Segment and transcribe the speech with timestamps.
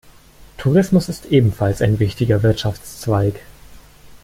[0.57, 3.39] Tourismus ist ebenfalls ein wichtiger Wirtschaftszweig.